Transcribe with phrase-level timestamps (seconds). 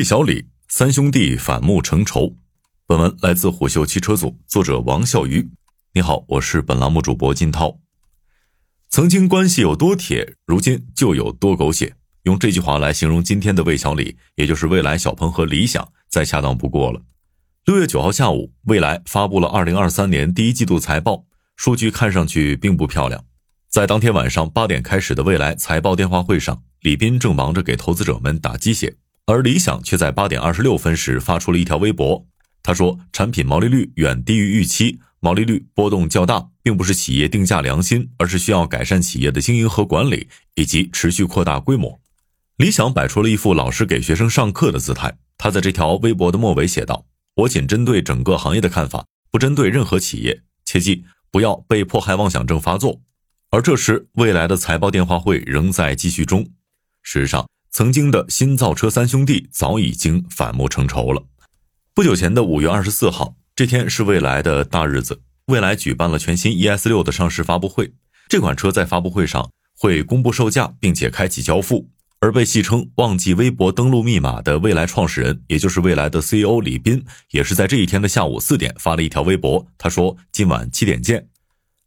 [0.00, 2.34] 魏小李三兄弟反目成仇。
[2.86, 5.50] 本文来自虎嗅汽车组，作者王笑鱼。
[5.92, 7.78] 你好，我是本栏目主播金涛。
[8.88, 11.96] 曾经关系有多铁，如今就有多狗血。
[12.22, 17.02] 用这句话来形容今天的魏小李，也就是未来、小鹏和理想，再恰当不过了。
[17.66, 21.26] 六月九号下午，蔚来发布了二零二三年第一季度财报，
[21.56, 23.22] 数据看上去并不漂亮。
[23.68, 28.96] 在当天晚上八点开始的未来财报电话会上，李斌正忙着给投资者们打鸡血，
[29.30, 32.26] 而理想却在八点二十六分时发出了一条微博。
[32.64, 42.00] 他说：“产品毛利率远低于预期，毛利率波动较大，并不是企业定价良心，而是需要改善企业的经营和管理，以及持续扩大规模。”
[42.58, 45.16] 理想摆出了一副老师给学生上课的姿态。
[45.38, 53.00] 他在这条微博的末尾写道：“我仅针对整个行业的看法，不针对任何企业，切记不要被迫害妄想症发作。”
[53.50, 56.44] 而这时，未来的财报电话会仍在继续中。
[57.02, 61.22] 事实上，曾经的新造车三兄弟早已经反目成仇了。
[61.94, 65.20] 不久前的五月二十四号，这天是未来的大日子。
[65.46, 67.92] 未来举办了全新 ES 六的上市发布会。
[68.28, 71.88] 这款车在发布会上会公布售价，并且开启交付。
[72.18, 79.66] 而被戏称“忘记微博登录密码”的未来创始人，也就是未来的 CEO 李斌，也是在这一天的下午四点发了一条微博。
[79.78, 81.28] 他说：“今晚七点见。”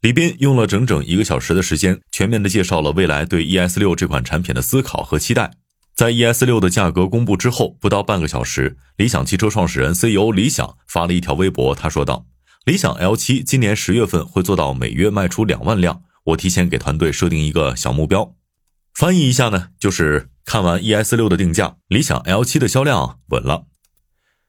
[0.00, 5.52] 李斌用了整整一个小时的时间，全面的介绍了未来对 ES 六这款产品的思考和期待。
[5.96, 12.26] 在 ES 六的价格公布之后，不到半个小时，理想汽车创始人 CEO 李想发了一条微博，他说道
[12.66, 18.34] ：“理想 L 七今年十月份会做到每月卖出两万辆，我提前给团队设定一个小目标。”
[18.92, 23.64] 翻译一下呢，就是看完 ES 六的定价，理想 L 七的销量稳了。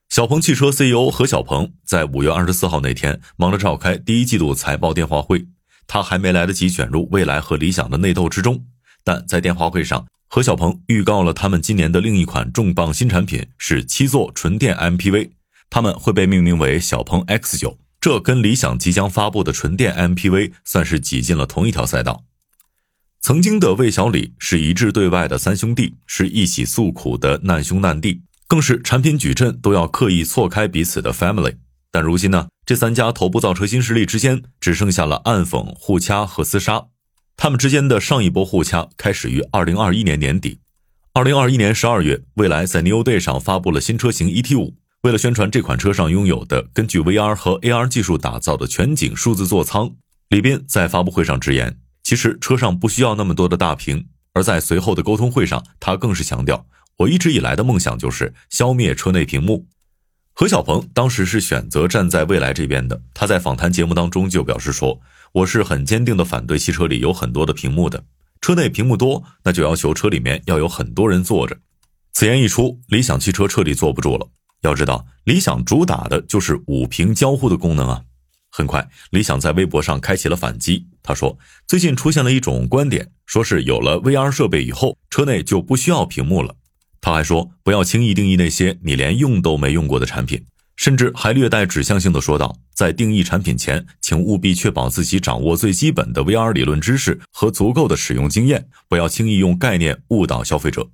[0.10, 5.48] 小鹏汽车 CEO 何小鹏在五月二十四号那天忙着召开第一季度财报电话会，
[5.88, 8.66] 他还没来得及卷入未来和理想的内斗之中，
[9.06, 15.32] 但在电话会上，何小鹏预告了他们今年的另一款重磅新产品是七座纯电 MPV，
[15.70, 22.26] 他们会被命名为小鹏 X 九，这跟理想即将发布的纯电 MPV 算是挤进了同一条赛道。
[23.22, 28.22] 曾经的魏小李是一致对外的三兄弟，是一起诉苦的难兄难弟。
[28.48, 31.56] 更是产品矩阵都要刻意错开彼此的 family，
[31.92, 36.86] 但如今呢，这三家头部造车新势力之间只剩下了暗讽、互掐和厮杀。
[37.40, 40.60] 他们之间的上一波互掐开始于二零二一年年底。
[41.14, 44.76] 二零二一年十二月，蔚来在 New Day 上发布了新车型 ET 五。
[45.04, 49.94] 为了宣传这款车上拥有的根据 VR 和 AR 技术打造的全景数字座舱，
[50.30, 54.08] 李斌在发布会上直言，其实车上不需要那么多的大屏。
[54.34, 56.66] 而在随后的沟通会上，他更是强调。
[56.98, 59.68] 我一直以来的梦想就是消灭车内屏幕。
[60.40, 63.02] 何小鹏当时是选择站在未来这边的。
[63.12, 65.02] 他在访谈节目当中就表示说
[65.34, 68.04] ：“我是很坚定的反对汽车里有很多的屏幕的。
[68.40, 71.58] 车内屏幕多，那就要求车里面要有很多人坐着。”
[72.14, 74.30] 此言一出，理想汽车彻底坐不住了。
[74.62, 78.04] 要知道，理想主打的就是五屏交互的功能啊。
[78.52, 80.86] 很快，理想在微博上开启了反击。
[81.02, 86.57] 他说：“最近出现了一种观点，说是有了 VR 设备以后，车内就不需要屏幕了。”
[87.08, 90.44] 他还说，不要轻易定义那些你连用都没用过的产品，
[90.76, 100.90] 甚至还略带指向性的说道，在定义产品前，请务必确保自己掌握最基本的 VR 理论知识和足够的使用经验，不要轻易用概念误导消费者。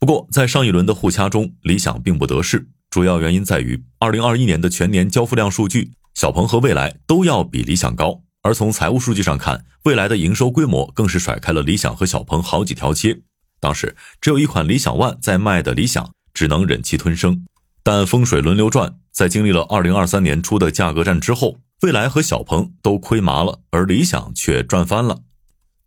[0.00, 13.20] 不过，在上一轮的互掐中，理想并不得势，主要原因在于2021年的全年交付量数据，小鹏和蔚来都要比理想高，而从财务数据上看，蔚来的营收规模更是甩开了理想和小鹏好几条街。
[13.62, 17.46] 当时只有一款理想 ONE 在卖的理想只能忍气吞声，
[17.84, 25.20] 但风水轮流转，在经历了二零二三年初的价格战之后，蔚来和小鹏都亏麻了，而理想却赚翻了。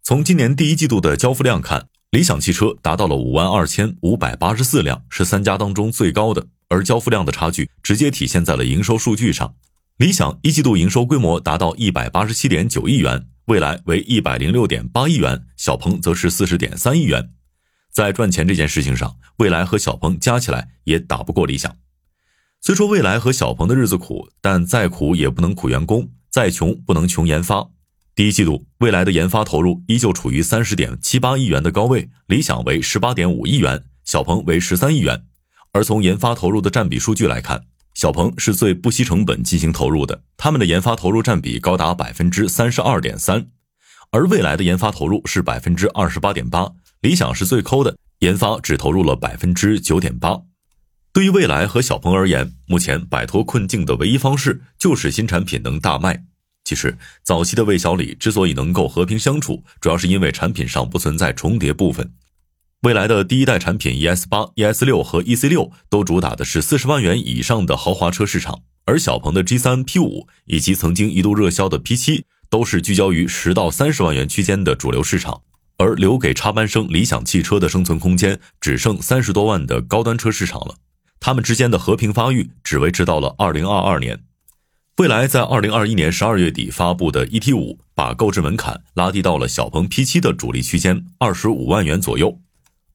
[0.01, 9.53] 从今年第一季度的交付量看，理想汽车达到了五万二千五百八十四辆，是三家当中最高的，而交付量的差距直接体现在了营收数据上。
[9.97, 17.31] 理想一季度营收规模达到一百八十七点九亿元，蔚来为一百零六点八亿元，小鹏则是四十点三亿元。
[17.95, 21.77] 在赚钱这件事情上，蔚来和小鹏加起来也打不过理想。
[22.59, 27.69] 虽说蔚来和小鹏的日子苦，但再苦也不能苦员工，再穷不能穷研发。
[28.13, 35.23] 第一季度，蔚来的研发投入依旧处于三十点七八亿元的高位，理想为十八点五亿元，小鹏为十三亿元。
[35.71, 37.63] 而从研发投入的占比数据来看，
[37.93, 43.47] 小鹏是最不惜成本进行投入的，他们的研发投入占比高达百分之三十二点三，
[44.11, 46.73] 而蔚来的研发投入是百分之二十八点八。
[47.05, 50.39] 理想是最抠的，研发只投入了百分之九点八。
[51.13, 56.23] 对于未来和小鹏而言，目前摆脱困境的唯一方式就是新产品能大卖。
[56.63, 62.11] 其实，早期的魏小李之所以能够和平相处，主要是因为产品上不存在重叠部分。
[62.81, 75.43] 未来的第一代产品 ES 八、ES 六和 EC 六都主打的是四十万元以上的豪华车市场，而小鹏的 G 三、P 五以及曾经一度热销的 P 七都是聚焦于十到三十万元区间的主流市场，
[75.77, 80.75] 而留给插班生理想汽车的生存空间只剩三十多万的高端车市场了。
[81.19, 84.23] 他们之间的和平发育只维持到了二零二二年。
[84.95, 92.39] 蔚来在二零二一年十二月底发布的 ET 五，把购置门槛拉低到了小鹏 P 七的主力区间二十五万元左右。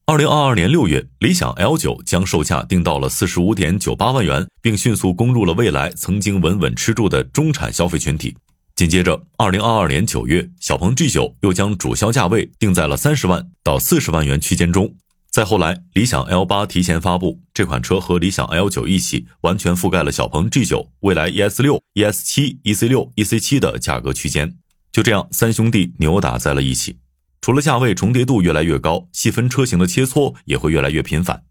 [0.07, 8.35] 二零二二年六月，理想 L 九将售价定到了四十五点九八万元，并迅速攻入了蔚来曾经稳稳吃住的中产消费群体。
[8.75, 14.95] 紧接着，二零二二年九月，小鹏 G 九又将主销价位定在了三十万到四十万元区间中。
[15.29, 24.57] 再后来，理想 L 八提前发布，这款车和理想 L 九一起，完全覆盖了小鹏 G 九、蔚来 ES 六、ES 七、EC 六、EC 七的价格区间。
[24.91, 26.97] 就这样，三兄弟扭打在了一起。
[27.39, 31.43] 除了价位重叠度越来越高，细分车型的切磋也会越来越频繁。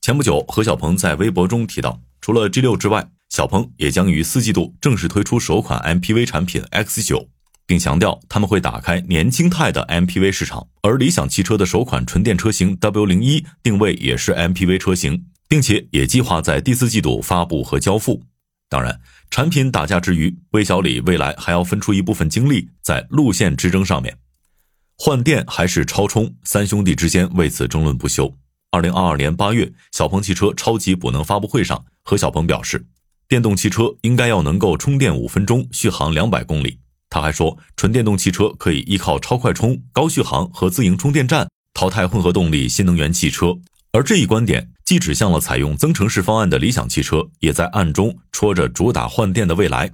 [0.00, 7.28] 前不久，何小鹏在微博中提到，除了 G 六之外，小鹏也将于四季度正式推出首款 MPV 产品 X 九。
[7.66, 18.22] 并强调他们会打开年轻态的 MPV 市场，而理想汽车的首款纯电车型 W 零一定位也是 MPV 车型，并且也计划在第四季度发布和交付。
[18.68, 19.00] 当然，
[19.30, 24.16] 产品打架之余，魏小李未来还要分出一部分精力在路线之争上面，
[24.96, 28.32] 换电还是超充，三兄弟之间为此争论不休。
[28.70, 32.84] 二零二二年八月，小鹏汽车超级补能发布会上，何小鹏表示，
[33.26, 36.78] 电动汽车应该要能够充电五分钟，续航两百公里。
[37.10, 43.56] 他还说，纯电动汽车可以依靠超快充、高续航和自营充电站淘汰混合动力新能源汽车。
[43.92, 49.92] 而这一观点既指向了采用增程式方案的理想汽车，也在暗中戳着主打换电的未来。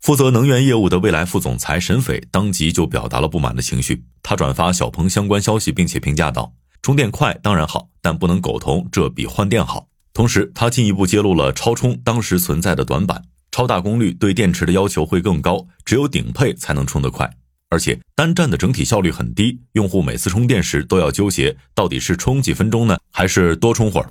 [0.00, 4.04] 负责能源业务的未来副总裁沈斐当即就表达了不满的情绪。
[4.22, 6.52] 他转发小鹏相关消息，并且评价道
[6.82, 9.86] ：“充电快当然好，但不能苟同，这比换电好。”
[10.16, 13.22] 同时，他进一步揭露了超充当时存在的短板。
[13.50, 17.30] 超大功率对电池的要求会更高，只有顶配才能充得快，
[17.68, 24.10] 而且单站的整体效率很低，用户每次充电时都要纠结到底是充几分钟呢，还是多充会儿。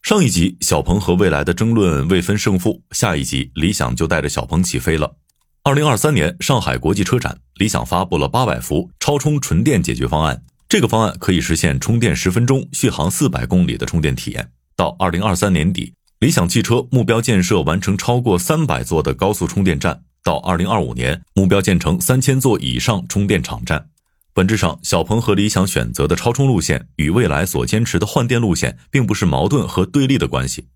[0.00, 5.16] 上一集小鹏和未来的争论未分胜负，下一集理想就带着小鹏起飞了。
[5.62, 14.50] 二零二三年上海国际车展，理想发布了八百伏超充纯电解决方案，这个方案可以实现充电十分钟、续航四百公里的充电体验。
[14.80, 15.92] 到二零二三年底。
[16.20, 23.90] 理想汽车目标建设完成超过三百座的高速充电站，到二零二五年目标建成三千座以上充电场站。
[24.32, 30.68] 本质上，小鹏和理想选择的超充路线与未来所坚持的换电路线并不是矛盾和对立的关系。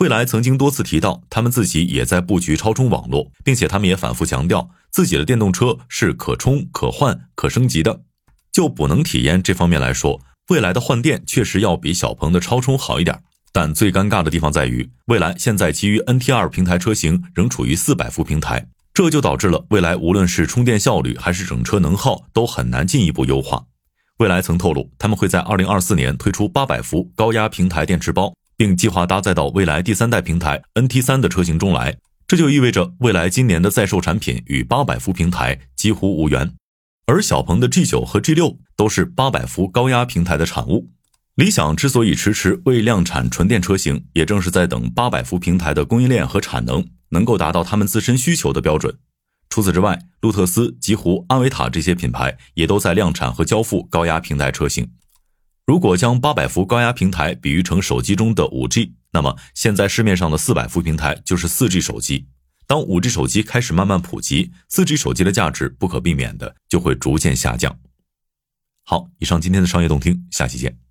[0.00, 8.00] 未来曾经多次提到，他们自己也在布局超充网络，并且他们也反复强调自己的电动车是可充、可换、可升级的。
[8.50, 13.20] 就补能体验这方面来说，未来的换电确实要比小鹏的超充好一点。
[13.52, 23.64] 但最尴尬的地方在于，蔚来现在基于 NT2 平台车型仍处于四百伏平台，这就导致了蔚来无论是充电效率还是整车能耗都很难进一步优化。
[24.16, 31.96] 蔚来曾透露，他们会在二零二四年推出八百伏高压平台电池包，并计划搭载到蔚来第三代平台 NT3 的车型中来。
[32.26, 36.54] 这就意味着蔚来今年的在售产品与八百伏平台几乎无缘，
[37.04, 40.88] 而小鹏的 G9 和 G6 都是八百伏高压平台的产物。
[41.36, 48.98] 理想之所以迟迟未量产纯电车型，也正是在等八百伏平台的供应链和产能能够达到他们自身需求的标准。
[49.48, 54.92] 除此之外，路特斯、极狐、安维塔这些品牌也都在量产和交付高压平台车型。
[55.66, 62.26] 如果将八百伏高压平台比喻成手机中的五 G，那么现在市面上的四百伏平台就是四 G 手机。
[62.66, 67.78] 当五 G 手机开始慢慢普及，四 G 手机的价值不可避免的就会逐渐下降。
[68.84, 70.81] 好，以上今天的商业动听，下期见。